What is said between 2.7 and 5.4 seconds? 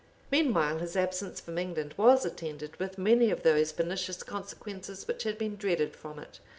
with many of those pernicious consequences which had